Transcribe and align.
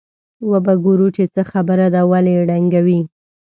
وبه 0.49 0.73
ګورو 0.83 1.07
چې 1.15 1.23
څه 1.33 1.41
خبره 1.51 1.87
ده 1.93 2.01
ولې 2.11 2.31
یې 2.37 2.43
ډنګوي. 2.49 2.99